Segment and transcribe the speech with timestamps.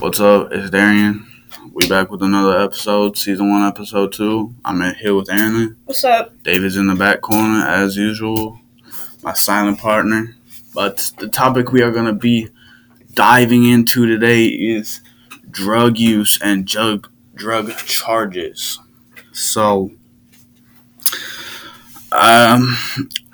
[0.00, 0.52] What's up?
[0.52, 1.26] It's Darian.
[1.72, 4.54] We back with another episode, season one, episode two.
[4.64, 5.76] I'm at here with Aaron.
[5.84, 6.42] What's up?
[6.42, 8.60] David's in the back corner as usual,
[9.22, 10.36] my silent partner.
[10.74, 12.50] But the topic we are gonna be
[13.14, 15.00] diving into today is
[15.50, 18.78] drug use and drug drug charges.
[19.32, 19.92] So,
[22.12, 22.76] um,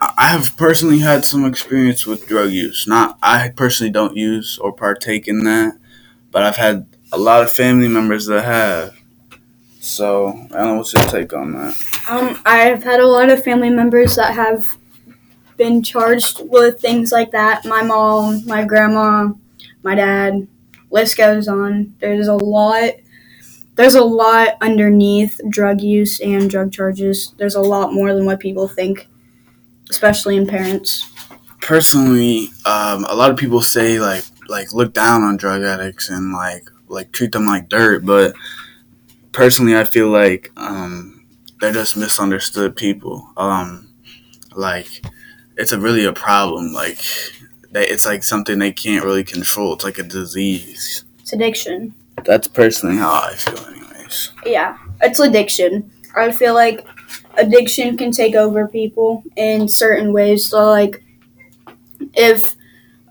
[0.00, 2.86] I have personally had some experience with drug use.
[2.86, 5.78] Not I personally don't use or partake in that,
[6.32, 8.96] but I've had a lot of family members that have.
[9.80, 11.76] So, I don't know what's your take on that.
[12.08, 14.64] Um, I've had a lot of family members that have
[15.56, 17.64] been charged with things like that.
[17.64, 19.32] My mom, my grandma,
[19.82, 20.48] my dad.
[20.90, 21.94] List goes on.
[22.00, 22.92] There's a lot.
[23.76, 27.32] There's a lot underneath drug use and drug charges.
[27.38, 29.08] There's a lot more than what people think,
[29.88, 31.10] especially in parents.
[31.62, 36.32] personally, um, a lot of people say like like look down on drug addicts and
[36.32, 38.34] like like treat them like dirt, but
[39.32, 41.24] personally, I feel like um,
[41.60, 43.30] they're just misunderstood people.
[43.36, 43.88] Um,
[44.54, 45.04] like
[45.56, 46.72] it's a really a problem.
[46.72, 46.98] Like
[47.70, 49.72] they, it's like something they can't really control.
[49.72, 51.04] It's like a disease.
[51.20, 51.94] It's addiction.
[52.24, 54.30] That's personally how I feel, anyways.
[54.44, 55.90] Yeah, it's addiction.
[56.14, 56.86] I feel like
[57.36, 60.44] addiction can take over people in certain ways.
[60.44, 61.02] So, like,
[62.14, 62.54] if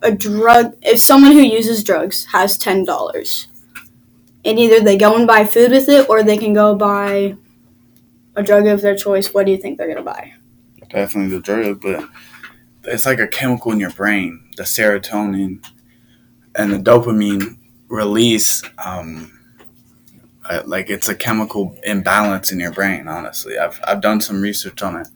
[0.02, 3.48] a drug, if someone who uses drugs has ten dollars,
[4.44, 7.36] and either they go and buy food with it, or they can go buy
[8.36, 9.34] a drug of their choice.
[9.34, 10.34] What do you think they're gonna buy?
[10.92, 12.08] definitely the drug, but
[12.84, 15.66] it's like a chemical in your brain, the serotonin
[16.56, 17.58] and the dopamine
[17.88, 18.64] release.
[18.84, 19.38] Um,
[20.66, 23.08] like it's a chemical imbalance in your brain.
[23.08, 25.08] Honestly, I've I've done some research on it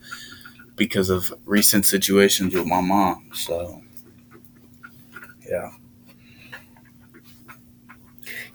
[0.76, 3.32] because of recent situations with my mom.
[3.34, 3.82] So,
[5.50, 5.70] yeah,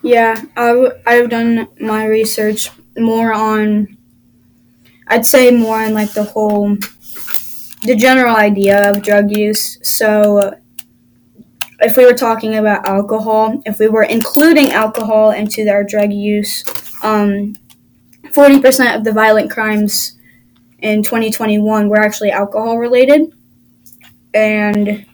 [0.02, 3.96] Yeah, I w- I've done my research more on.
[5.06, 6.76] I'd say more on like the whole,
[7.82, 9.78] the general idea of drug use.
[9.82, 10.54] So,
[11.80, 16.64] if we were talking about alcohol, if we were including alcohol into our drug use,
[17.02, 17.54] um,
[18.32, 20.18] forty percent of the violent crimes
[20.80, 23.32] in 2021 were actually alcohol related,
[24.34, 25.04] and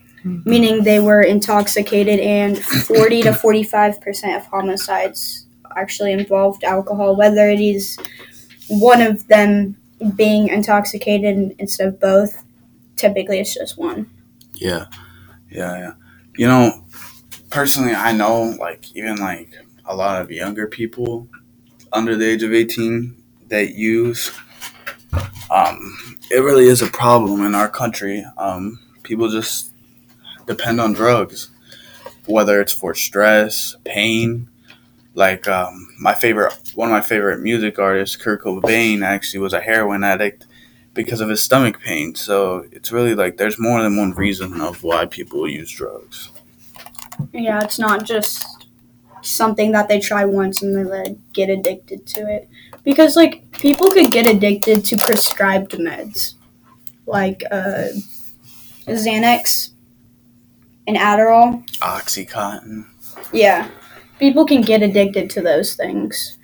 [0.44, 7.48] meaning they were intoxicated, and 40 to 45 percent of homicides actually involved alcohol, whether
[7.50, 7.98] it is
[8.68, 9.76] one of them
[10.14, 12.44] being intoxicated instead of both.
[12.96, 14.10] Typically, it's just one.
[14.54, 14.86] yeah,
[15.50, 15.92] yeah, yeah.
[16.36, 16.84] You know,
[17.50, 19.50] personally, I know like even like
[19.84, 21.28] a lot of younger people
[21.92, 23.16] under the age of eighteen
[23.48, 24.32] that use.
[25.50, 28.24] Um, it really is a problem in our country.
[28.36, 29.72] Um, people just
[30.46, 31.50] depend on drugs,
[32.26, 34.48] whether it's for stress, pain.
[35.14, 39.60] Like um, my favorite, one of my favorite music artists, Kurt Cobain, actually was a
[39.60, 40.46] heroin addict
[40.92, 42.14] because of his stomach pain.
[42.14, 46.30] So it's really like there's more than one reason of why people use drugs.
[47.32, 48.44] Yeah, it's not just
[49.22, 52.48] something that they try once and they get addicted to it.
[52.84, 56.34] Because like people could get addicted to prescribed meds,
[57.06, 57.88] like uh,
[58.86, 59.70] Xanax
[60.86, 61.66] and Adderall.
[61.78, 62.86] Oxycontin.
[63.32, 63.68] Yeah,
[64.18, 66.38] people can get addicted to those things.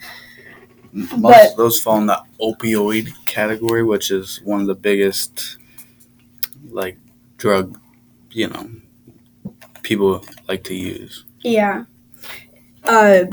[0.93, 5.57] Most But- of those fall in the opioid category, which is one of the biggest,
[6.71, 6.99] like,
[7.39, 7.79] drug,
[8.31, 8.69] you know,
[9.83, 11.25] people like to use.
[11.41, 11.85] Yeah.
[12.85, 13.25] Uh,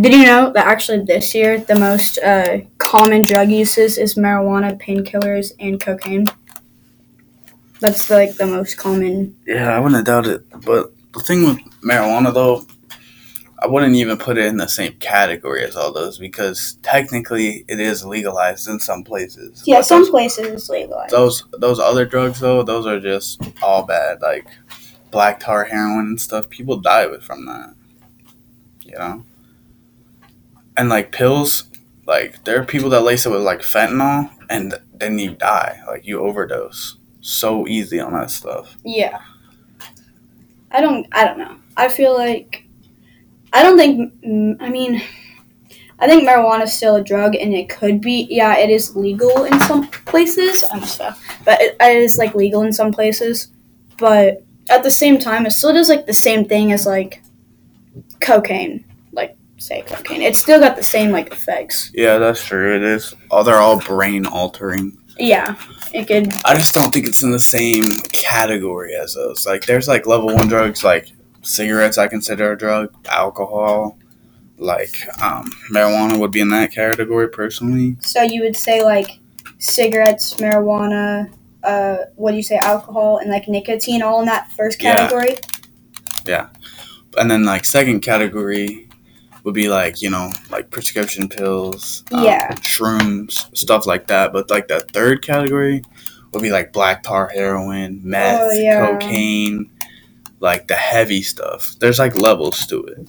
[0.00, 4.80] did you know that actually this year the most uh, common drug uses is marijuana,
[4.80, 6.26] painkillers, and cocaine?
[7.80, 9.36] That's like the most common.
[9.46, 10.42] Yeah, I wouldn't doubt it.
[10.64, 12.64] But the thing with marijuana, though,
[13.62, 17.80] I wouldn't even put it in the same category as all those because technically it
[17.80, 19.62] is legalized in some places.
[19.66, 21.12] Yeah, But some those- places it's legalized.
[21.12, 24.20] those those other drugs though, those are just all bad.
[24.22, 24.46] Like
[25.10, 26.48] black tar heroin and stuff.
[26.48, 27.74] People die with from that.
[28.84, 29.24] You know?
[30.76, 31.64] And like pills,
[32.06, 35.80] like there are people that lace it with like fentanyl and then you die.
[35.86, 36.96] Like you overdose.
[37.26, 38.76] So easy on that stuff.
[38.84, 39.18] Yeah.
[40.70, 41.06] I don't.
[41.10, 41.56] I don't know.
[41.74, 42.66] I feel like.
[43.50, 44.12] I don't think.
[44.60, 45.00] I mean,
[45.98, 48.26] I think marijuana is still a drug, and it could be.
[48.28, 50.64] Yeah, it is legal in some places.
[50.64, 51.16] I almost fell,
[51.46, 53.48] but it, it is like legal in some places.
[53.96, 57.22] But at the same time, it still does like the same thing as like
[58.20, 58.84] cocaine.
[59.64, 61.90] Say cocaine, it's still got the same like effects.
[61.94, 62.76] Yeah, that's true.
[62.76, 63.14] It is.
[63.30, 64.98] Oh, they're all brain altering.
[65.18, 65.56] Yeah,
[65.94, 66.34] it could.
[66.44, 67.82] I just don't think it's in the same
[68.12, 69.46] category as those.
[69.46, 71.08] Like, there's like level one drugs, like
[71.40, 71.96] cigarettes.
[71.96, 72.94] I consider a drug.
[73.08, 73.96] Alcohol,
[74.58, 77.96] like um, marijuana would be in that category personally.
[78.00, 79.18] So you would say like
[79.56, 81.32] cigarettes, marijuana,
[81.62, 85.36] uh, what do you say, alcohol, and like nicotine, all in that first category.
[86.26, 86.48] Yeah.
[86.48, 86.60] category.
[87.16, 88.83] And then like second category
[89.44, 92.50] would be like you know like prescription pills, um, Yeah.
[92.56, 94.32] shrooms, stuff like that.
[94.32, 95.82] But like the third category
[96.32, 98.86] would be like black tar heroin, meth, Oh, yeah.
[98.86, 99.70] cocaine,
[100.40, 101.76] like the heavy stuff.
[101.78, 103.08] There's like levels to it.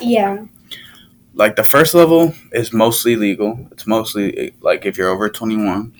[0.00, 0.44] Yeah.
[1.34, 3.66] like the first level is mostly legal.
[3.72, 5.92] It's mostly like if you're over 21.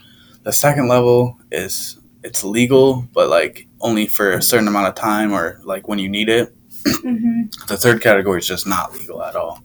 [0.43, 5.33] The second level is it's legal, but like only for a certain amount of time
[5.33, 6.55] or like when you need it.
[6.87, 9.63] hmm The third category is just not legal at all.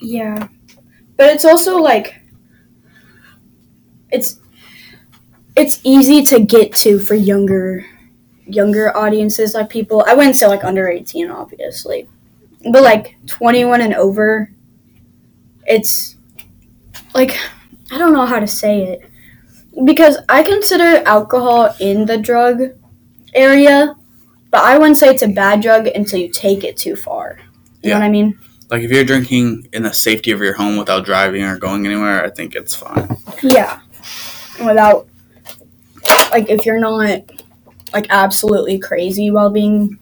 [0.00, 0.48] Yeah.
[1.16, 2.16] But it's also like
[4.10, 4.40] it's
[5.56, 7.84] it's easy to get to for younger
[8.46, 12.08] younger audiences like people I wouldn't say like under 18 obviously.
[12.72, 14.50] But like 21 and over
[15.66, 16.16] it's
[17.14, 17.36] like
[17.90, 19.02] I don't know how to say it
[19.84, 22.62] because I consider alcohol in the drug
[23.34, 23.94] area,
[24.50, 27.38] but I wouldn't say it's a bad drug until you take it too far.
[27.82, 27.94] You Yeah.
[27.94, 28.38] know what I mean?
[28.70, 32.24] Like if you're drinking in the safety of your home without driving or going anywhere,
[32.24, 33.16] I think it's fine.
[33.42, 33.80] Yeah.
[34.64, 35.08] Without,
[36.30, 37.22] like, if you're not,
[37.92, 39.98] like, absolutely crazy while being,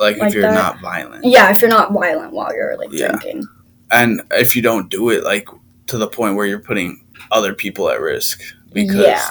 [0.00, 0.54] Like, Like if you're that?
[0.54, 1.24] not violent.
[1.24, 3.08] yeah, if you're not violent while you're, like, Yeah.
[3.08, 3.46] drinking.
[3.90, 5.48] And if you don't do it like
[5.88, 8.40] to the point where you're putting other people at risk
[8.72, 9.30] because Yeah.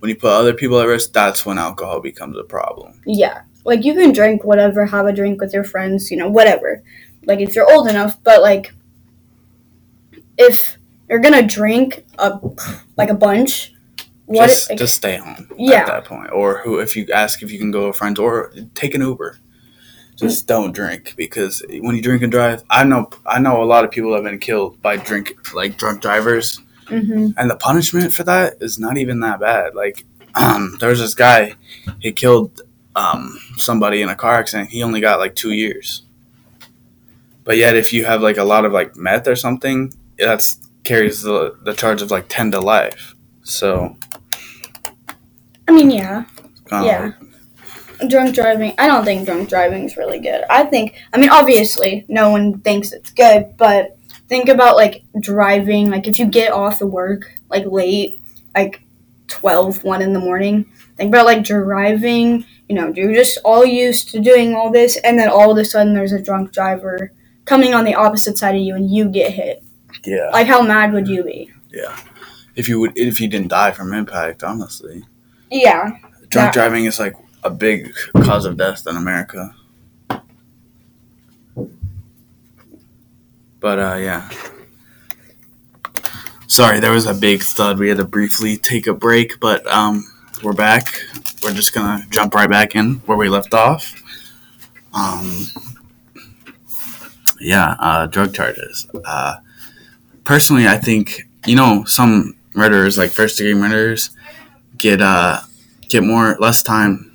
[0.00, 2.94] when you put other people at risk, that's when alcohol becomes a problem.
[3.06, 3.42] Yeah.
[3.64, 6.82] Like, you can drink whatever, have a drink with your friends, you know, whatever.
[7.24, 8.72] Like, if you're old enough, but, like,
[10.38, 10.76] if
[11.08, 12.38] you're gonna drink a,
[12.96, 13.72] like, a bunch,
[14.26, 15.80] what, just, like, just stay home Yeah.
[15.80, 16.30] at that point.
[16.32, 19.38] Or who if you ask if you can go with friends or take an Uber.
[20.14, 23.84] Just don't drink because when you drink and drive, I know I know a lot
[23.84, 28.22] of people have been killed by drink like drunk drivers, hmm and the punishment for
[28.24, 29.74] that is not even that bad.
[29.74, 30.04] Like
[30.34, 31.54] um, there was this guy,
[31.98, 32.60] he killed
[32.94, 34.68] um, somebody in a car accident.
[34.68, 36.02] He only got like two years.
[37.44, 41.22] But yet, if you have like a lot of like meth or something, that's carries
[41.22, 43.14] the the charge of like ten to life.
[43.44, 43.96] So
[45.68, 46.24] I mean, yeah.
[46.70, 47.12] Yeah.
[48.08, 52.04] drunk driving i don't think drunk driving is really good i think i mean obviously
[52.08, 53.98] no one thinks it's good but
[54.28, 58.20] think about like driving like if you get off the work like late
[58.56, 58.82] like
[59.28, 60.66] 12 1 in the morning
[60.96, 65.18] think about like driving you know you're just all used to doing all this and
[65.18, 67.12] then all of a sudden there's a drunk driver
[67.52, 69.62] coming on the opposite side of you and you get hit
[70.04, 70.30] yeah.
[70.32, 71.94] like how mad would you be Yeah.
[72.54, 75.04] If you would, if you didn't die from impact, honestly,
[75.50, 75.98] yeah
[76.32, 77.14] drunk driving is like
[77.44, 77.94] a big
[78.24, 79.54] cause of death in America.
[83.60, 84.30] But uh, yeah.
[86.46, 87.78] Sorry, there was a big thud.
[87.78, 90.04] We had to briefly take a break, but um,
[90.42, 91.00] we're back.
[91.42, 93.94] We're just gonna jump right back in where we left off.
[94.94, 95.46] Um,
[97.42, 98.86] yeah, uh, drug charges.
[99.04, 99.36] Uh,
[100.24, 104.10] personally, I think you know some murderers, like first degree murderers,
[104.78, 105.40] get uh
[105.88, 107.08] get more less time.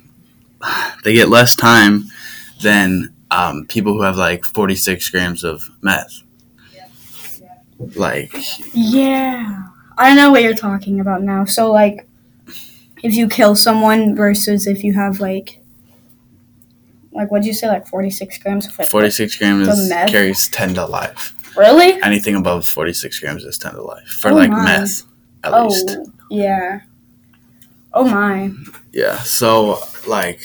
[1.04, 2.06] They get less time
[2.62, 6.22] than um, people who have like forty six grams of meth.
[7.94, 8.34] Like
[8.74, 9.64] Yeah.
[9.96, 11.44] I know what you're talking about now.
[11.44, 12.06] So like
[13.02, 15.57] if you kill someone versus if you have like
[17.18, 20.08] like what'd you say, like forty six grams of like forty six grams The meth?
[20.08, 21.34] carries ten to life.
[21.56, 22.00] Really?
[22.02, 24.64] Anything above forty six grams is ten to life for Oh like my.
[24.64, 25.02] meth,
[25.44, 25.96] at oh least.
[26.30, 26.80] yeah.
[27.92, 28.50] Oh my.
[28.92, 29.18] Yeah.
[29.18, 30.40] So like,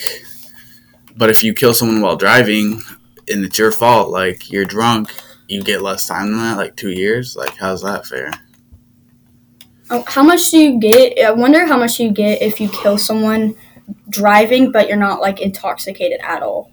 [1.16, 2.82] but if you kill someone while driving,
[3.30, 5.14] and it's your fault, like you're drunk,
[5.48, 7.36] you get less time than that, like two years.
[7.36, 8.30] Like, how's that fair?
[9.90, 11.18] Oh, how much do you get?
[11.24, 13.54] I wonder how much you get if you kill someone
[14.08, 16.70] driving but you're not like intoxicated at all.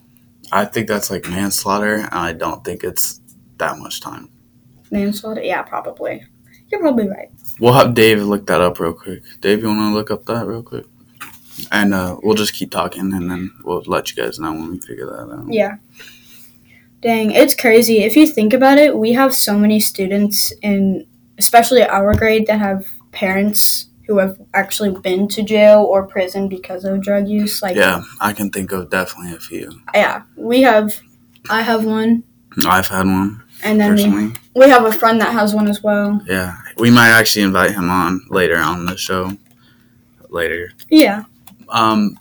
[0.51, 3.21] I think that's like manslaughter, I don't think it's
[3.57, 4.29] that much time.
[4.91, 5.41] Manslaughter?
[5.41, 6.25] Yeah, probably.
[6.69, 7.29] You're probably right.
[7.59, 9.23] We'll have Dave look that up real quick.
[9.39, 10.85] Dave, you want to look up that real quick?
[11.71, 14.79] And uh, we'll just keep talking, and then we'll let you guys know when we
[14.79, 15.45] figure that out.
[15.47, 15.75] Yeah.
[17.01, 17.99] Dang, it's crazy.
[17.99, 21.05] If you think about it, we have so many students in
[21.37, 26.83] especially our grade that have parents who have actually been to jail or prison because
[26.83, 27.61] of drug use.
[27.61, 29.71] Like Yeah, I can think of definitely a few.
[29.93, 30.99] yeah, we have
[31.49, 32.23] I have one
[32.67, 36.19] I've had one and then we, we have a friend that has one as well.
[36.27, 39.31] Yeah, we might actually invite him on later on the show.
[40.29, 41.23] Later, Yeah.
[41.69, 42.17] um,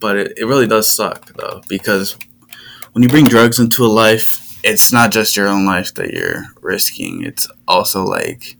[0.00, 2.16] but it, it really does suck though because
[2.92, 6.44] when you bring drugs into a life, it's not just your own life that you're
[6.60, 7.24] risking.
[7.24, 8.56] It's also like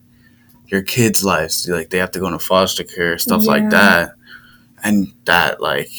[0.73, 1.69] your kids' lives.
[1.69, 3.51] Like they have to go into foster care, stuff Yeah.
[3.51, 4.15] like that,
[4.83, 5.91] and that like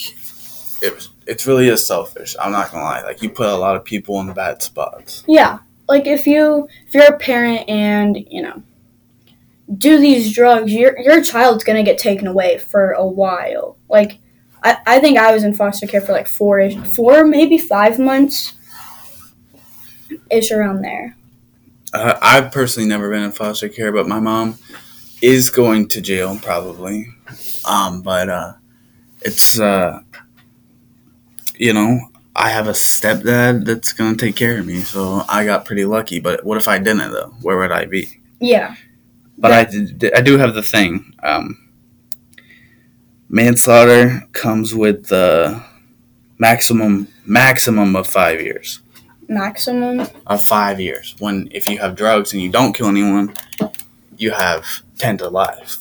[0.81, 1.07] it.
[1.25, 2.35] It's really is selfish.
[2.41, 3.03] I'm not gonna lie.
[3.03, 5.23] Like you put a lot of people in bad spots.
[5.27, 8.61] Yeah, like if you if you're a parent and you know
[9.77, 13.77] do these drugs, your your child's gonna get taken away for a while.
[13.87, 14.17] Like
[14.63, 17.99] I, I think I was in foster care for like four ish, four maybe five
[17.99, 18.53] months
[20.29, 21.15] ish around there.
[21.93, 24.57] Uh, I've personally never been in foster care, but my mom
[25.21, 27.07] is going to jail probably.
[27.65, 28.53] Um, but uh,
[29.21, 30.01] it's uh,
[31.57, 31.99] you know,
[32.35, 36.19] I have a stepdad that's gonna take care of me, so I got pretty lucky.
[36.19, 37.33] But what if I didn't though?
[37.41, 38.19] Where would I be?
[38.39, 38.75] Yeah,
[39.37, 39.59] But I,
[40.17, 41.13] I do have the thing.
[41.23, 41.57] Um,
[43.29, 45.63] manslaughter comes with the
[46.39, 48.79] maximum maximum of five years.
[49.33, 50.07] Maximum.
[50.27, 51.15] Of five years.
[51.19, 53.33] When if you have drugs and you don't kill anyone,
[54.17, 54.65] you have
[54.97, 55.77] ten to life.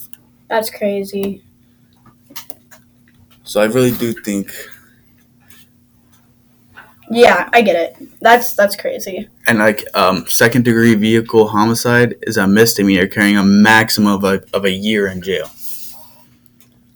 [0.48, 1.42] That's crazy.
[3.44, 4.50] So I really do think,
[7.10, 8.08] Yeah, I get it.
[8.20, 9.28] That's that's crazy.
[9.46, 14.42] and like um, second degree vehicle homicide is a misdemeanor carrying a maximum of a,
[14.56, 15.50] of a year in jail.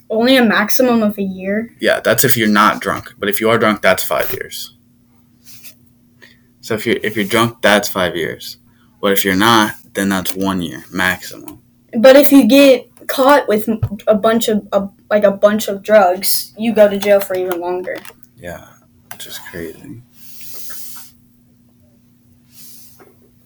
[0.08, 1.74] Only a maximum of a year.
[1.80, 3.12] Yeah, that's if you're not drunk.
[3.18, 4.72] But if you are drunk, that's five years.
[6.66, 8.56] So if you're if you're drunk, that's five years.
[9.00, 11.62] But if you're not, then that's one year maximum.
[11.96, 13.68] But if you get caught with
[14.08, 17.60] a bunch of a, like a bunch of drugs, you go to jail for even
[17.60, 17.98] longer.
[18.36, 18.66] Yeah,
[19.12, 20.02] which is crazy.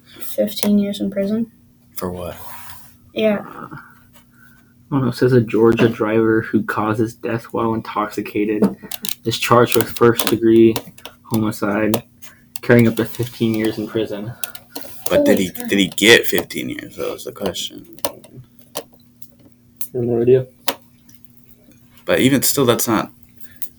[0.07, 1.53] 15 years in prison.
[1.97, 2.39] For what?
[3.13, 3.45] Yeah.
[4.91, 8.65] Oh no, it says a Georgia driver who causes death while intoxicated
[9.27, 10.75] is charged with first degree
[11.25, 12.03] homicide,
[12.63, 14.33] carrying up to 15 years in prison.
[15.09, 16.97] But did he did he get 15 years?
[16.97, 17.97] That was the question.
[19.93, 20.47] No idea.
[22.05, 23.11] But even still, that's not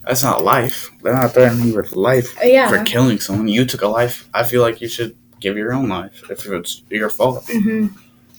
[0.04, 0.90] that's not life.
[1.02, 2.68] They're not threatening you with life Uh, yeah.
[2.68, 3.48] for killing someone.
[3.48, 4.28] You took a life.
[4.34, 7.46] I feel like you should give your own life if it's your fault.
[7.48, 7.88] hmm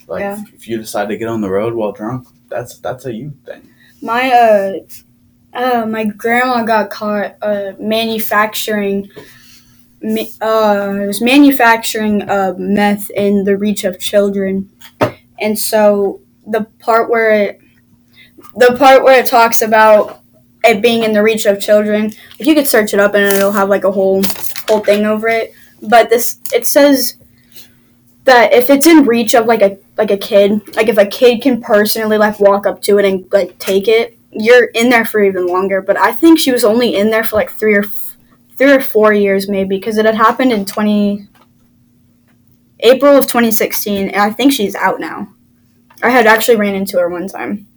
[0.07, 0.43] Like Yeah.
[0.55, 3.69] if you decide to get on the road while drunk, that's that's a you thing.
[4.03, 4.73] My uh,
[5.57, 9.09] uh, my grandma got caught uh manufacturing.
[10.41, 14.69] Uh, was manufacturing uh meth in the reach of children,
[15.41, 17.61] and so the part where it,
[18.57, 20.21] the part where it talks about
[20.65, 22.07] it being in the reach of children,
[22.39, 24.23] like you could search it up and it'll have like a whole
[24.69, 25.55] whole thing over it.
[25.81, 27.17] But this it says
[28.25, 31.43] that if it's in reach of like a like a kid, like if a kid
[31.43, 35.23] can personally like walk up to it and like take it, you're in there for
[35.23, 35.81] even longer.
[35.81, 37.85] But I think she was only in there for like three or
[38.63, 41.27] three or four years maybe because it had happened in twenty
[42.85, 45.29] April of 2016, and I think she's out now.
[46.03, 47.69] I had actually ran into her one time.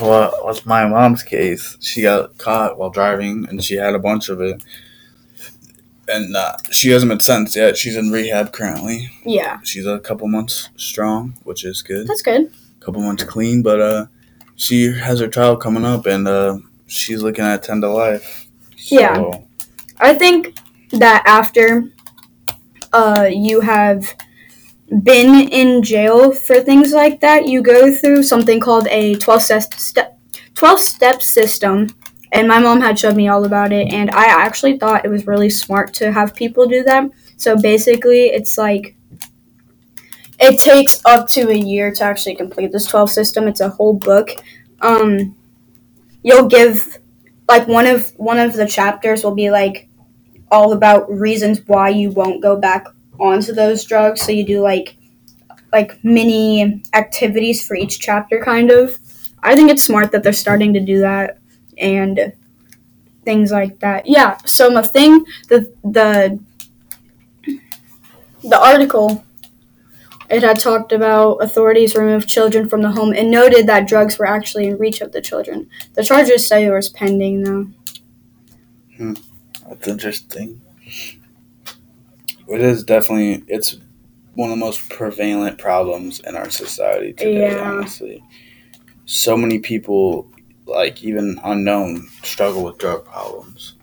[0.00, 1.76] Well, what's my mom's case?
[1.80, 4.62] She got caught while driving, and she had a bunch of it.
[6.08, 7.76] And uh, she hasn't been sentenced yet.
[7.76, 9.10] She's in rehab currently.
[9.24, 12.08] Yeah, She's a couple months strong, which is good.
[12.08, 12.52] that's good.
[12.80, 14.06] A couple months clean, but uh,
[14.56, 16.58] she has her trial coming up, and uh,
[16.88, 18.46] she's looking at ten to life.
[18.76, 19.38] Yeah.
[19.98, 20.58] I think
[20.92, 21.92] that after
[22.92, 24.14] uh, you have
[25.02, 29.74] been in jail for things like that, you go through something called a 12 step,
[29.74, 30.18] step
[30.54, 31.88] 12 step system.
[32.32, 35.26] And my mom had showed me all about it, and I actually thought it was
[35.26, 37.08] really smart to have people do that.
[37.36, 38.96] So basically, it's like
[40.38, 43.46] it takes up to a year to actually complete this 12 system.
[43.46, 44.30] It's a whole book.
[44.80, 45.36] Um,
[46.22, 46.98] you'll give
[47.48, 49.88] like one of one of the chapters will be like
[50.50, 52.86] all about reasons why you won't go back
[53.18, 54.22] onto those drugs.
[54.22, 54.96] So you do like
[55.72, 58.92] like mini activities for each chapter kind of.
[59.42, 61.38] I think it's smart that they're starting to do that
[61.78, 62.32] and
[63.24, 64.06] things like that.
[64.06, 66.38] Yeah, so my thing the the
[68.42, 69.24] the article
[70.28, 74.26] it had talked about authorities removed children from the home and noted that drugs were
[74.26, 75.68] actually in reach of the children.
[75.94, 77.68] The charges say it was pending though.
[78.96, 79.14] Hmm.
[79.68, 80.60] that's interesting.
[82.48, 83.78] It is definitely it's
[84.34, 87.50] one of the most prevalent problems in our society today.
[87.50, 87.70] Yeah.
[87.70, 88.22] Honestly,
[89.06, 90.30] so many people,
[90.66, 93.74] like even unknown, struggle with drug problems,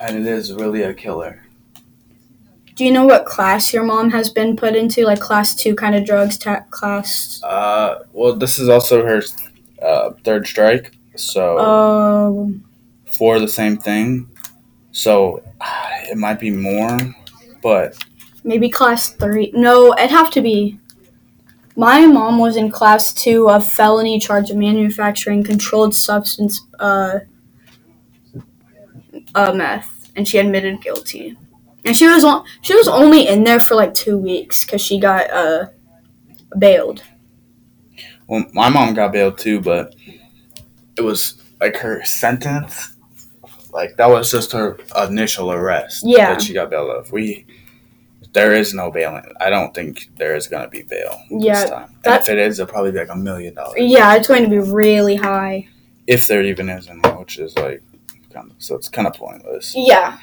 [0.00, 1.43] and it is really a killer.
[2.74, 5.04] Do you know what class your mom has been put into?
[5.04, 7.40] Like class two kind of drugs, ta- class.
[7.42, 9.22] Uh, well, this is also her
[9.80, 12.64] uh, third strike, so Um.
[13.18, 14.28] for the same thing.
[14.90, 15.42] So
[16.10, 16.98] it might be more,
[17.62, 17.96] but
[18.42, 19.52] maybe class three.
[19.54, 20.78] No, it'd have to be.
[21.76, 27.20] My mom was in class two of felony charge of manufacturing controlled substance uh,
[29.34, 31.36] uh, meth, and she admitted guilty.
[31.84, 34.98] And she was on, she was only in there for like two weeks because she
[34.98, 35.66] got uh,
[36.58, 37.02] bailed.
[38.26, 39.94] Well, my mom got bailed too, but
[40.96, 42.96] it was like her sentence.
[43.72, 46.04] Like that was just her initial arrest.
[46.06, 46.30] Yeah.
[46.30, 47.12] That she got bailed of.
[47.12, 47.44] We
[48.32, 49.20] there is no bail.
[49.40, 51.88] I don't think there is gonna be bail Yeah, this time.
[51.96, 53.76] And that- if it is, it'll probably be like a million dollars.
[53.78, 55.68] Yeah, it's going to be really high.
[56.06, 57.82] If there even is any, which is like,
[58.58, 59.74] so it's kind of pointless.
[59.76, 60.18] Yeah.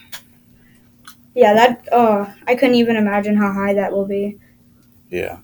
[1.33, 1.87] Yeah, that.
[1.91, 4.37] Uh, I couldn't even imagine how high that will be.
[5.09, 5.39] Yeah.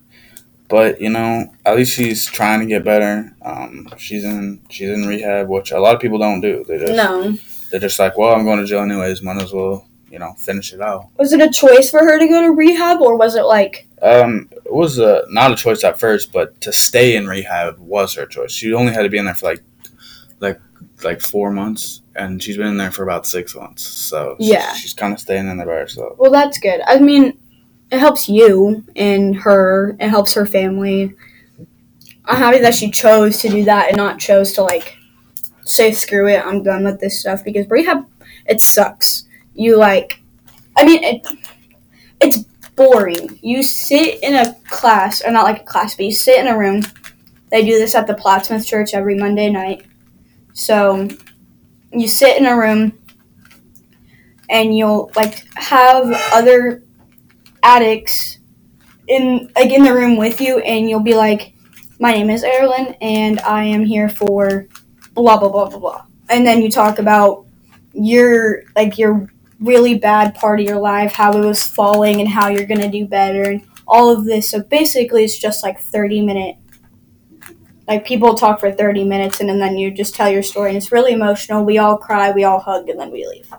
[0.70, 3.34] But you know, at least she's trying to get better.
[3.42, 6.64] Um, she's in she's in rehab, which a lot of people don't do.
[6.68, 7.38] They just No.
[7.72, 9.22] they're just like, well, I'm going to jail anyways.
[9.22, 11.08] Might as well, you know, finish it out.
[11.18, 13.88] Was it a choice for her to go to rehab, or was it like?
[14.02, 18.14] Um, it was a, not a choice at first, but to stay in rehab was
[18.16, 18.52] her choice.
[18.52, 19.64] She only had to be in there for like,
[20.40, 20.60] like,
[21.04, 23.84] like four months, and she's been in there for about six months.
[23.84, 24.74] So she's- Yeah.
[24.74, 26.18] she's kind of staying in there by herself.
[26.18, 26.82] Well, that's good.
[26.86, 27.38] I mean,
[27.92, 29.96] it helps you and her.
[30.00, 31.14] It helps her family.
[32.26, 34.98] I'm happy that she chose to do that and not chose to like
[35.66, 36.46] say screw it.
[36.46, 38.06] I'm done with this stuff because rehab
[38.46, 39.24] it sucks.
[39.54, 40.20] You like,
[40.76, 41.28] I mean it.
[42.20, 42.40] It's
[42.76, 43.40] boring.
[43.42, 46.58] You sit in a class, or not like a class, but you sit in a
[46.58, 46.82] room.
[47.52, 49.86] They do this at the Plattsmouth Church every Monday night.
[50.54, 51.08] So
[51.92, 52.98] you sit in a room
[54.50, 56.84] and you'll like have other
[57.64, 58.40] addicts
[59.08, 61.54] in like in the room with you and you'll be like
[62.00, 64.68] my name is Erilyn and I am here for
[65.14, 66.06] blah blah blah blah blah.
[66.30, 67.46] And then you talk about
[67.94, 69.30] your like your
[69.60, 73.08] really bad part of your life how it was falling and how you're gonna do
[73.08, 74.52] better and all of this.
[74.52, 76.58] So basically it's just like 30 minute
[77.88, 80.78] like people talk for 30 minutes and, and then you just tell your story and
[80.78, 83.50] it's really emotional we all cry we all hug and then we leave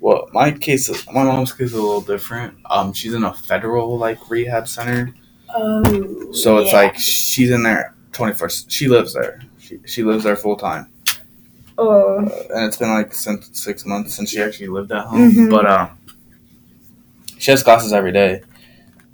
[0.00, 2.58] Well, my case, is, my mom's case is a little different.
[2.70, 5.14] Um, she's in a federal like rehab center,
[5.54, 6.76] oh so it's yeah.
[6.82, 8.48] like she's in there twenty four.
[8.50, 9.40] She lives there.
[9.58, 10.88] She, she lives there full time.
[11.78, 15.32] oh and it's been like since six months since she actually lived at home.
[15.32, 15.50] Mhm.
[15.50, 15.98] But um,
[17.38, 18.42] she has classes every day,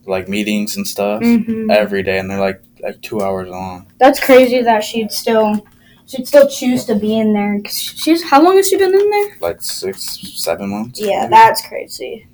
[0.07, 3.87] like meetings and stuff hmm every day, and they're like like two hours long.
[3.99, 5.67] That's crazy that she'd still
[6.07, 7.61] she'd still choose to be in there.
[7.69, 9.37] She's how long has she been in there?
[9.41, 11.01] Like six, seven months.
[11.01, 11.31] Yeah, maybe.
[11.31, 12.27] that's crazy.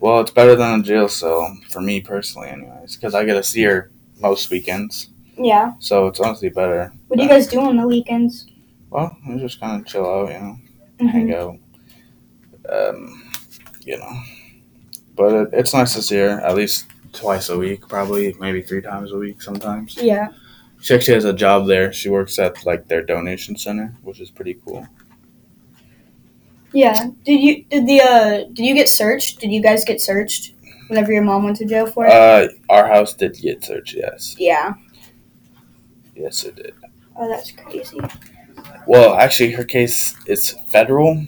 [0.00, 3.42] Well, it's better than a jail cell for me personally, anyways, because I get to
[3.42, 5.10] see her most weekends.
[5.36, 5.72] Yeah.
[5.80, 6.92] So it's honestly better.
[7.08, 8.46] What do you guys do on the weekends?
[8.90, 10.56] Well, we just kind of chill out, you know,
[11.00, 11.10] Mhm.
[11.10, 11.56] hang out.
[12.70, 13.22] Um,
[13.82, 14.20] you know,
[15.16, 16.86] but it, it's nice to see her at least
[17.18, 19.96] twice a week, probably maybe three times a week sometimes.
[19.96, 20.28] Yeah.
[20.80, 21.92] She actually has a job there.
[21.92, 24.86] She works at like their donation center, which is pretty cool.
[26.72, 27.08] Yeah.
[27.24, 29.40] Did you did the uh did you get searched?
[29.40, 30.54] Did you guys get searched
[30.86, 32.12] whenever your mom went to jail for it?
[32.12, 33.94] Uh, our house did get searched.
[33.94, 34.74] Yes, yeah.
[36.14, 36.74] yes, it did.
[37.16, 37.98] Oh, that's crazy.
[38.86, 41.26] Well, actually, her case is federal,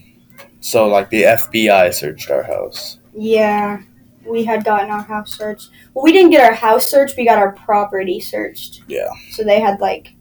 [0.61, 2.99] so like the FBI searched our house.
[3.13, 3.83] Yeah.
[4.25, 5.71] We had gotten our house searched.
[5.95, 7.17] Well, we didn't get our house searched.
[7.17, 8.83] We got our property searched.
[8.87, 9.09] Yeah.
[9.33, 10.15] So they had like,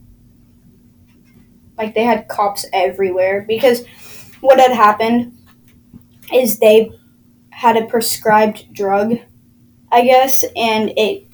[1.77, 3.85] like they had cops everywhere because
[4.41, 5.37] what had happened
[6.33, 6.91] is they
[7.49, 9.19] had a prescribed drug,
[9.91, 11.25] I guess, and it.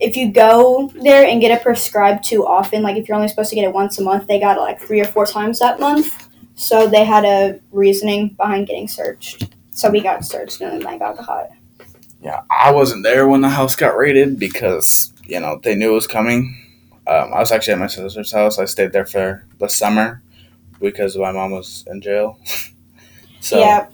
[0.00, 3.50] If you go there and get it prescribed too often, like if you're only supposed
[3.50, 5.80] to get it once a month, they got it like three or four times that
[5.80, 6.28] month.
[6.54, 9.54] So they had a reasoning behind getting searched.
[9.72, 11.50] So we got searched and then I got caught.
[12.20, 15.94] Yeah, I wasn't there when the house got raided because you know they knew it
[15.94, 16.56] was coming.
[17.06, 18.58] Um, I was actually at my sister's house.
[18.58, 20.22] I stayed there for the summer
[20.80, 22.38] because my mom was in jail.
[23.40, 23.86] so yeah,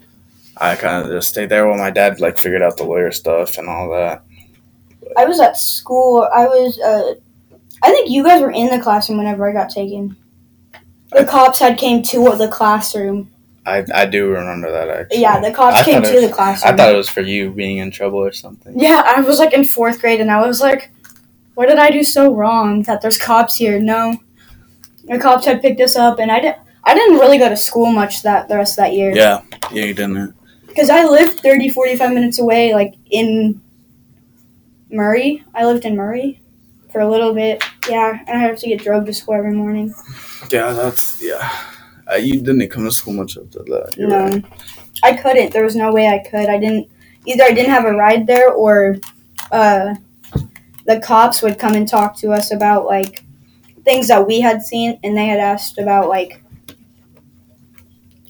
[0.57, 3.59] I kind of just stayed there while my dad like figured out the lawyer stuff
[3.59, 4.25] and all that.
[5.17, 6.29] I was at school.
[6.33, 6.79] I was.
[6.79, 7.15] Uh,
[7.83, 10.17] I think you guys were in the classroom whenever I got taken.
[11.11, 13.31] The I- cops had came to the classroom.
[13.67, 15.21] I, I do remember that actually.
[15.23, 16.75] Yeah, the cops I came to it- the classroom.
[16.75, 18.79] I thought it was for you being in trouble or something.
[18.79, 20.91] yeah, I was like in fourth grade, and I was like,
[21.55, 24.19] "What did I do so wrong that there's cops here?" No,
[25.05, 26.59] the cops had picked us up, and I didn't.
[26.87, 29.11] I didn't really go to school much that the rest of that year.
[29.15, 29.41] Yeah,
[29.73, 30.35] yeah, you didn't.
[30.67, 33.61] Because I lived 30, 45 minutes away, like in
[34.91, 35.43] Murray.
[35.55, 36.41] I lived in Murray
[36.93, 37.65] for a little bit.
[37.89, 39.95] Yeah, and I have to get drove to school every morning.
[40.51, 41.49] Yeah, that's yeah.
[42.11, 43.95] Uh, you didn't come to school much after that.
[43.97, 44.45] You're no, right.
[45.03, 45.53] I couldn't.
[45.53, 46.49] There was no way I could.
[46.49, 46.91] I didn't
[47.27, 48.97] either I didn't have a ride there or
[49.51, 49.95] uh,
[50.87, 53.25] the cops would come and talk to us about like
[53.85, 56.43] things that we had seen, and they had asked about like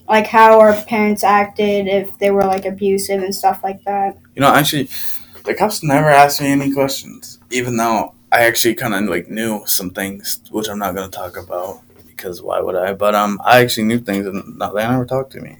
[0.07, 4.17] like how our parents acted if they were like abusive and stuff like that.
[4.35, 4.89] You know, actually,
[5.43, 9.63] the cops never asked me any questions, even though I actually kind of like knew
[9.65, 11.81] some things, which I'm not gonna talk about
[12.25, 12.93] because why would I?
[12.93, 15.57] But um, I actually knew things, and not, they never talked to me.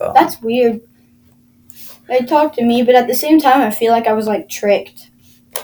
[0.00, 0.80] Um, That's weird.
[2.06, 4.48] They talked to me, but at the same time, I feel like I was like
[4.48, 5.10] tricked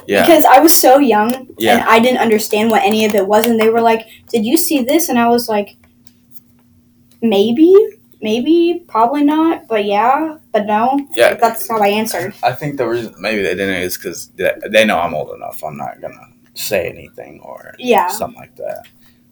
[0.07, 3.27] yeah, because I was so young and yeah, I didn't understand what any of it
[3.27, 3.47] was.
[3.47, 5.77] And they were like, "Did you see this?" And I was like,
[7.23, 7.73] "Maybe,
[8.21, 11.35] maybe, probably not, but yeah, but no." yeah.
[11.35, 12.35] That's how I answered.
[12.43, 15.63] I think the reason maybe they didn't is because they, they know I'm old enough.
[15.63, 18.09] I'm not gonna say anything or Yeah.
[18.09, 18.87] something like that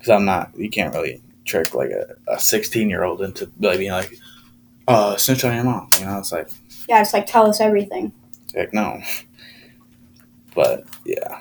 [0.09, 0.51] because I'm not.
[0.57, 4.15] You can't really trick like a, a 16 year old into like being like,
[4.87, 5.89] uh, snitch on your mom.
[5.99, 6.49] You know, it's like
[6.89, 8.13] Yeah, it's like tell us everything.
[8.55, 9.01] like no.
[10.55, 11.41] But yeah,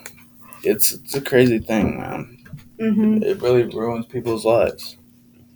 [0.62, 2.38] it's it's a crazy thing, man.
[2.80, 3.22] Mhm.
[3.22, 4.96] It really ruins people's lives,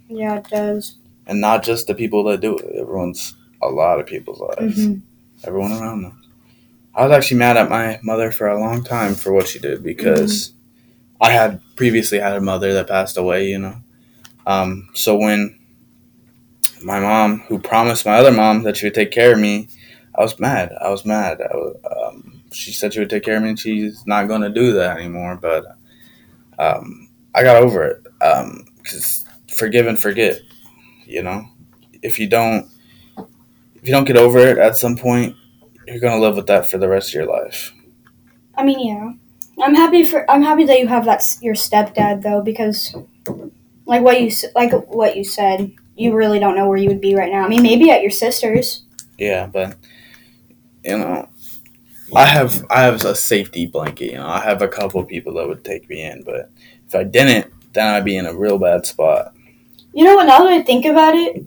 [0.09, 0.97] Yeah, it does.
[1.27, 2.65] and not just the people that do it.
[2.75, 4.87] It ruins a lot of people's lives.
[4.87, 5.03] Mhm.
[5.45, 6.23] everyone around them.
[6.95, 9.83] I was actually mad at my mother for a long time for what she did
[9.83, 10.53] because
[11.23, 13.77] I had previously had a mother that passed away, you know.
[14.47, 15.59] Um, so when
[16.83, 19.69] my mom, who promised my other mom that she would take care of me,
[20.15, 20.75] I was mad.
[20.81, 21.41] I was mad.
[21.41, 24.43] I was, um, she said she would take care of me, and she's not going
[24.43, 25.39] to do that anymore.
[25.41, 25.65] But
[26.59, 28.07] um, I got over it
[28.77, 30.41] because forgive and forget.
[31.07, 31.49] You know,
[32.03, 32.69] if you don't,
[33.77, 35.37] if you don't get over it at some point,
[35.87, 37.73] you're gonna live with that for the rest of your life.
[38.55, 39.13] I mean, yeah.
[39.63, 42.95] I'm happy for I'm happy that you have that your stepdad though because
[43.87, 47.15] like what you like what you said, you really don't know where you would be
[47.15, 47.45] right now.
[47.45, 48.85] I mean, maybe at your sister's.
[49.19, 49.77] Yeah, but
[50.85, 51.29] you know,
[52.15, 54.13] I have I have a safety blanket.
[54.13, 56.51] You know, I have a couple people that would take me in, but
[56.87, 59.35] if I didn't, then I'd be in a real bad spot.
[59.95, 60.27] You know what?
[60.27, 61.47] Now that I think about it,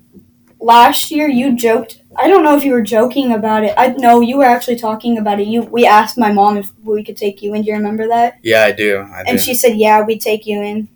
[0.65, 2.01] last year you joked.
[2.17, 3.73] I don't know if you were joking about it.
[3.77, 5.47] I know you were actually talking about it.
[5.47, 7.61] You we asked my mom if we could take you in.
[7.61, 8.39] Do you remember that?
[8.41, 9.01] Yeah, I do.
[9.01, 9.31] I do.
[9.31, 10.87] And she said, "Yeah, we'd take you in."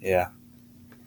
[0.00, 0.28] yeah,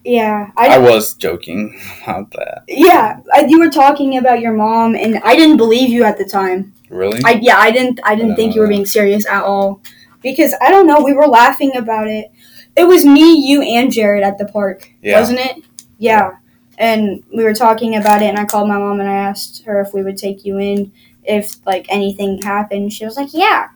[0.03, 2.63] Yeah, I I, was joking about that.
[2.67, 3.19] yeah.
[3.33, 6.73] I, you were talking about your mom, and I didn't believe you at the time.
[6.89, 7.21] Really?
[7.23, 9.81] I yeah, I didn't I didn't think you were being serious at all.
[10.21, 12.31] Because I don't know, we were laughing about it.
[12.75, 15.19] It was me, you and Jared at the park, yeah.
[15.19, 15.63] wasn't it?
[15.99, 16.31] Yeah.
[16.77, 19.81] And we were talking about it and I called my mom and I asked her
[19.81, 20.91] if we would take you in
[21.23, 22.93] if like anything happened.
[22.93, 23.69] She was like, "Yeah.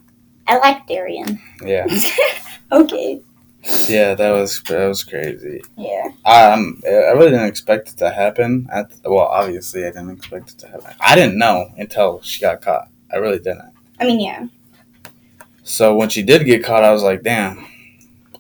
[0.48, 1.88] I like Darian." Yeah.
[2.72, 3.22] okay.
[3.88, 4.16] Yeah.
[4.16, 5.62] That was that was crazy.
[5.78, 6.10] Yeah.
[6.26, 8.68] Um, I really didn't expect it to happen.
[8.72, 10.94] At well, obviously, I didn't expect it to happen.
[11.00, 12.90] I didn't know until she got caught.
[13.12, 13.74] I really didn't.
[14.00, 14.48] I mean, yeah.
[15.64, 17.66] So when she did get caught, I was like, damn.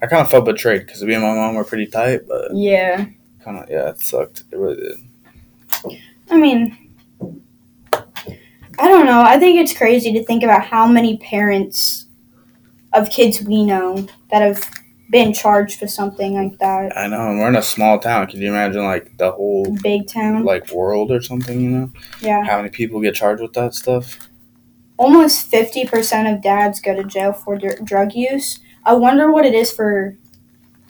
[0.02, 3.06] I kind of felt betrayed because me and my mom were pretty tight, but Yeah.
[3.50, 4.44] Kind of yeah, it sucked.
[4.52, 5.98] It really did.
[6.30, 6.78] I mean,
[7.94, 9.22] I don't know.
[9.22, 12.06] I think it's crazy to think about how many parents
[12.94, 14.64] of kids we know that have
[15.10, 16.96] been charged with something like that.
[16.96, 18.28] I know, and we're in a small town.
[18.28, 20.44] Can you imagine like the whole Big town.
[20.46, 21.60] like world or something?
[21.60, 22.44] You know, Yeah.
[22.44, 24.20] how many people get charged with that stuff?
[24.98, 28.60] Almost 50% of dads go to jail for dr- drug use.
[28.86, 30.16] I wonder what it is for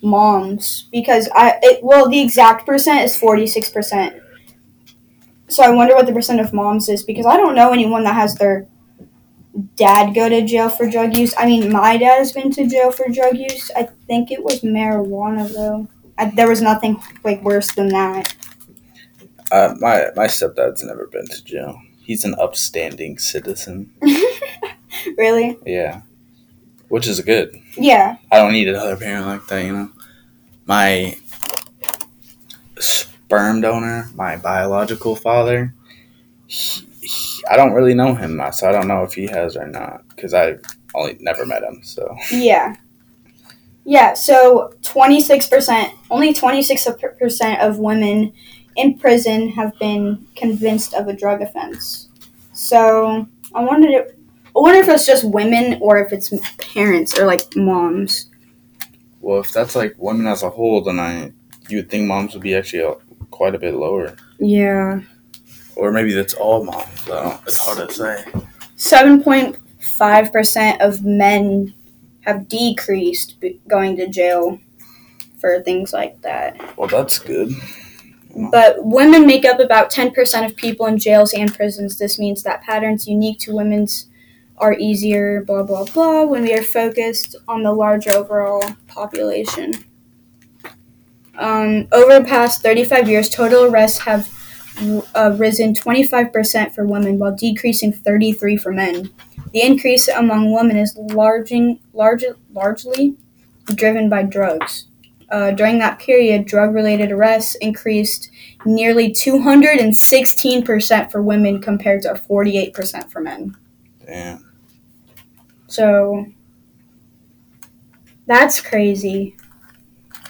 [0.02, 4.22] moms because I it well the exact percent is 46%.
[5.48, 8.14] So I wonder what the percent of moms is because I don't know anyone that
[8.14, 8.68] has their
[9.76, 11.34] dad go to jail for drug use.
[11.38, 13.72] I mean, my dad has been to jail for drug use.
[13.76, 15.88] I think it was marijuana though.
[16.18, 18.36] I, there was nothing like worse than that.
[19.52, 21.82] Uh, my my stepdad's never been to jail.
[22.02, 23.92] He's an upstanding citizen.
[25.18, 25.58] really?
[25.66, 26.02] Yeah,
[26.90, 27.56] which is good.
[27.78, 28.18] Yeah.
[28.32, 29.90] I don't need another parent like that, you know.
[30.66, 31.16] My
[32.80, 35.74] sperm donor, my biological father,
[36.48, 39.68] he, he- I don't really know him, so I don't know if he has or
[39.68, 40.56] not because I
[40.94, 41.82] only never met him.
[41.84, 42.76] So Yeah.
[43.86, 48.34] Yeah, so 26%, only 26% of women
[48.76, 52.10] in prison have been convinced of a drug offense.
[52.54, 53.26] So
[53.56, 54.12] I wanted if,
[54.60, 58.30] I wonder if it's just women or if it's parents or like moms.
[59.22, 61.32] well, if that's like women as a whole, then I
[61.70, 62.96] you would think moms would be actually uh,
[63.32, 65.00] quite a bit lower, Yeah.
[65.78, 67.02] or maybe that's all moms.
[67.06, 68.22] So it's hard to say.
[68.76, 71.74] 7.5% of men
[72.22, 73.36] have decreased
[73.68, 74.60] going to jail
[75.40, 76.60] for things like that.
[76.78, 77.54] Well, that's good.
[78.52, 81.98] But women make up about 10% of people in jails and prisons.
[81.98, 84.06] This means that patterns unique to women's
[84.60, 89.74] are easier, blah, blah, blah, when we are focused on the larger overall population.
[91.38, 94.30] Um, over the past 35 years, total arrests have
[95.16, 99.10] uh, risen 25% for women while decreasing 33 for men.
[99.54, 103.16] The increase among women is larging, large, largely
[103.76, 104.86] driven by drugs.
[105.32, 108.32] Uh, during that period, drug related arrests increased
[108.66, 113.56] nearly 216% for women compared to 48% for men.
[114.06, 114.49] Damn.
[115.70, 116.26] So
[118.26, 119.38] that's crazy.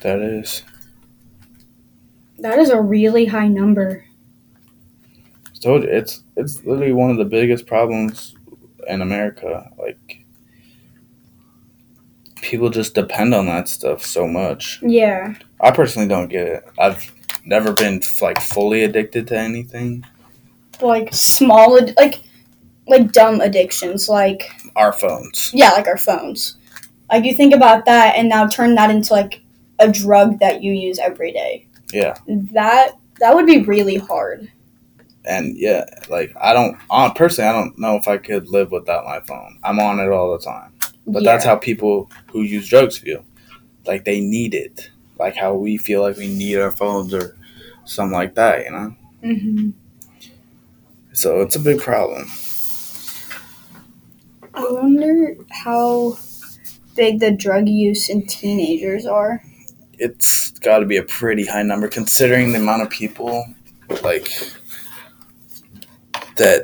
[0.02, 0.64] That is.
[2.40, 4.06] That is a really high number.
[5.54, 8.36] So it's it's literally one of the biggest problems
[8.88, 9.70] in America.
[9.78, 10.26] Like
[12.42, 14.80] people just depend on that stuff so much.
[14.82, 15.36] Yeah.
[15.62, 16.64] I personally don't get it.
[16.78, 17.12] I've
[17.46, 20.06] never been like fully addicted to anything.
[20.82, 22.22] Like small, like,
[22.90, 24.10] like dumb addictions.
[24.10, 25.52] Like, Our phones.
[25.54, 26.58] yeah, like our phones.
[27.12, 29.42] Like, you think about that and now turn that into like
[29.80, 31.68] a drug that you use every day.
[31.92, 32.16] Yeah.
[32.28, 34.52] That, that would be really hard.
[35.26, 36.78] And yeah, like I don't
[37.16, 39.60] personally I don't know if I could live without my phone.
[39.64, 40.74] I'm on it all the time.
[41.06, 41.32] But yeah.
[41.32, 43.24] that's how people who use drugs feel.
[43.86, 44.90] Like they need it.
[45.20, 47.38] Like how we feel like we need our phones or
[47.86, 48.96] something like that, you know?
[49.24, 49.70] Mm-hmm.
[51.14, 52.26] So it's a big problem.
[54.60, 56.18] I wonder how
[56.96, 59.42] big the drug use in teenagers are.
[59.94, 63.46] It's got to be a pretty high number considering the amount of people
[64.04, 64.30] like
[66.36, 66.64] that.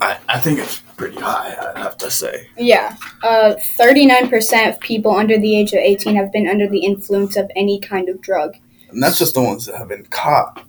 [0.00, 2.48] I, I think it's pretty high, I'd have to say.
[2.56, 2.96] Yeah.
[3.22, 7.50] Uh, 39% of people under the age of 18 have been under the influence of
[7.54, 8.56] any kind of drug.
[8.90, 10.64] And that's just the ones that have been caught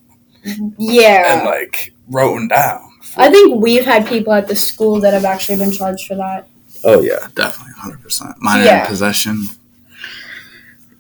[0.77, 1.37] Yeah.
[1.39, 2.88] and like written down.
[3.17, 6.47] I think we've had people at the school that have actually been charged for that.
[6.83, 8.35] Oh yeah, definitely, hundred percent.
[8.39, 8.81] Minor Yeah.
[8.81, 9.43] in possession.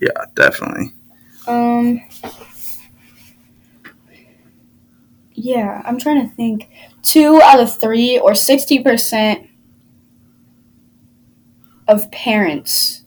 [0.01, 0.91] Yeah, definitely.
[1.47, 2.01] Um.
[5.33, 6.69] Yeah, I'm trying to think.
[7.01, 9.47] Two out of three, or 60%
[11.87, 13.03] of parents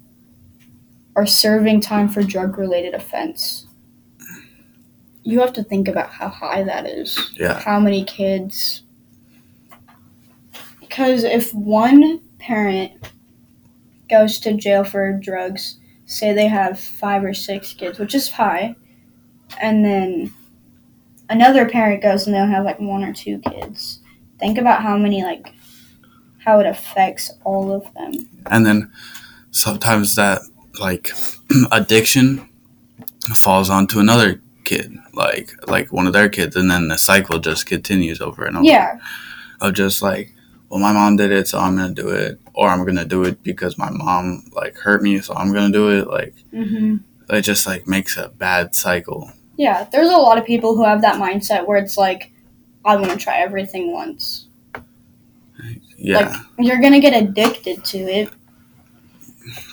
[1.14, 3.66] are serving time for drug related offense.
[5.22, 7.32] You have to think about how high that is.
[7.38, 7.60] Yeah.
[7.60, 8.82] How many kids.
[10.92, 12.92] Because if one parent
[14.10, 18.76] goes to jail for drugs, say they have five or six kids, which is high,
[19.58, 20.34] and then
[21.30, 24.00] another parent goes and they'll have like one or two kids.
[24.38, 25.54] Think about how many like
[26.44, 28.28] how it affects all of them.
[28.50, 28.92] And then
[29.50, 30.42] sometimes that
[30.78, 31.10] like
[31.72, 32.46] addiction
[33.34, 37.64] falls onto another kid, like like one of their kids, and then the cycle just
[37.64, 38.66] continues over and over.
[38.66, 38.98] Yeah,
[39.62, 40.31] Of just like,
[40.72, 43.42] well, my mom did it, so I'm gonna do it, or I'm gonna do it
[43.42, 46.08] because my mom like hurt me, so I'm gonna do it.
[46.08, 46.96] Like hmm
[47.28, 49.30] it just like makes a bad cycle.
[49.58, 49.84] yeah.
[49.92, 52.32] There's a lot of people who have that mindset where it's like,
[52.86, 54.46] I want to try everything once.
[55.98, 56.18] Yeah.
[56.28, 58.30] Like you're gonna get addicted to it.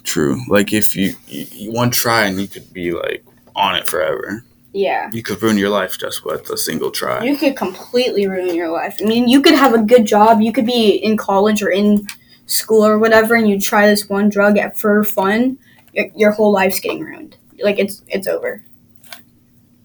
[0.03, 0.41] True.
[0.49, 3.23] Like if you, you, you one try and you could be like
[3.55, 4.43] on it forever.
[4.71, 5.09] Yeah.
[5.11, 7.23] You could ruin your life just with a single try.
[7.23, 8.97] You could completely ruin your life.
[9.01, 10.41] I mean, you could have a good job.
[10.41, 12.07] You could be in college or in
[12.45, 15.57] school or whatever, and you try this one drug at for fun.
[15.93, 17.37] Your, your whole life's getting ruined.
[17.61, 18.63] Like it's it's over.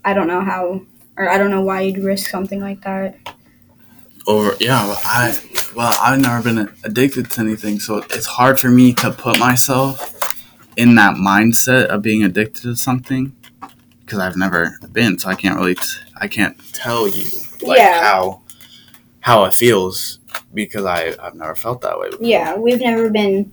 [0.05, 0.83] I don't know how,
[1.17, 3.17] or I don't know why you'd risk something like that.
[4.27, 5.39] Over yeah, well, I
[5.75, 10.11] well I've never been addicted to anything, so it's hard for me to put myself
[10.77, 13.35] in that mindset of being addicted to something
[14.05, 15.83] because I've never been, so I can't really t-
[16.17, 17.25] I can't tell you
[17.63, 18.01] like Yeah.
[18.03, 18.43] how
[19.21, 20.19] how it feels
[20.53, 22.11] because I I've never felt that way.
[22.11, 22.27] Before.
[22.27, 23.53] Yeah, we've never been.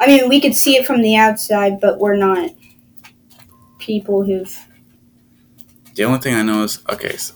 [0.00, 2.50] I mean, we could see it from the outside, but we're not
[3.78, 4.64] people who've.
[5.94, 7.34] The only thing I know is okay, so,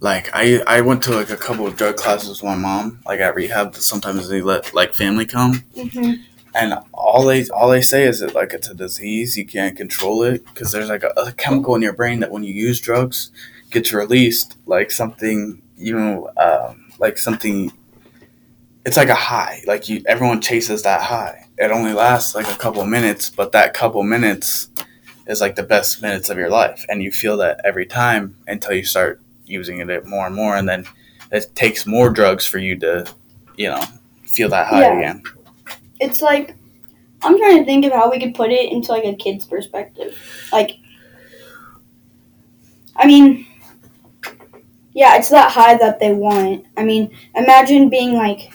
[0.00, 3.20] like I I went to like a couple of drug classes with my mom, like
[3.20, 3.74] at rehab.
[3.74, 6.22] Sometimes they let like family come, mm-hmm.
[6.58, 10.22] And all they all they say is that like it's a disease, you can't control
[10.24, 13.30] it because there's like a, a chemical in your brain that when you use drugs
[13.70, 17.72] gets released, like something you know, um, like something.
[18.84, 20.02] It's like a high, like you.
[20.06, 21.46] Everyone chases that high.
[21.58, 24.70] It only lasts like a couple minutes, but that couple minutes
[25.26, 28.72] is like the best minutes of your life, and you feel that every time until
[28.72, 30.84] you start using it more and more, and then
[31.30, 33.06] it takes more drugs for you to,
[33.56, 33.82] you know,
[34.24, 34.98] feel that high Yeah.
[34.98, 35.22] again.
[36.00, 36.54] It's like
[37.22, 40.16] I'm trying to think of how we could put it into like a kid's perspective.
[40.52, 40.78] Like,
[42.96, 43.46] I mean,
[44.98, 46.66] Yeah, it's that high that they want.
[46.76, 48.52] I mean, imagine being like,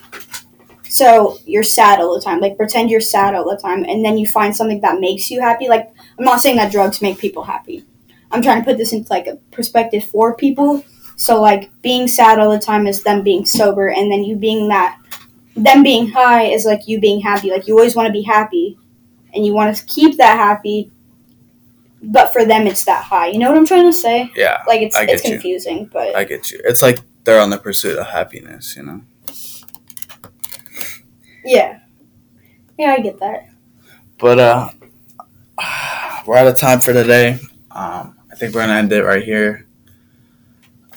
[0.90, 2.40] so you're sad all the time.
[2.40, 5.40] Like, pretend you're sad all the time, and then you find something that makes you
[5.40, 5.68] happy.
[5.68, 7.84] Like, I'm not saying that drugs make people happy.
[8.30, 10.84] I'm trying to put this into like a perspective for people.
[11.16, 14.68] So, like, being sad all the time is them being sober, and then you being
[14.68, 14.98] that,
[15.56, 17.50] them being high is like you being happy.
[17.50, 18.78] Like, you always want to be happy,
[19.32, 20.90] and you want to keep that happy.
[22.02, 23.28] But for them, it's that high.
[23.28, 24.30] You know what I'm trying to say?
[24.36, 25.30] Yeah, Like, it's it's get you.
[25.30, 26.60] confusing, but I get you.
[26.64, 29.00] It's like they're on the pursuit of happiness, you know.
[31.44, 31.80] yeah,
[32.78, 33.48] yeah, I get that.
[34.18, 34.68] But uh,
[36.26, 37.38] we're out of time for today.
[37.70, 39.66] Um, I think we're gonna end it right here.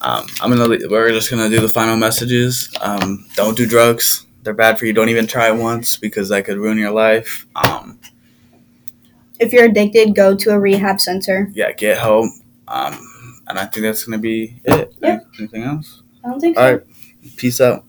[0.01, 0.67] Um, I'm gonna.
[0.89, 2.69] We're just gonna do the final messages.
[2.81, 4.25] Um, don't do drugs.
[4.47, 4.93] They're bad for you.
[4.93, 7.45] Don't even try it once because that could ruin your life.
[7.53, 7.99] Um,
[9.41, 11.51] If you're addicted, go to a rehab center.
[11.53, 12.31] yeah, get help.
[12.65, 12.97] Um,
[13.49, 14.93] and I think that's gonna be it.
[15.01, 15.27] Yep.
[15.37, 16.01] Anything else?
[16.23, 16.63] I don't think so.
[16.63, 16.83] All right.
[17.35, 17.83] Peace out.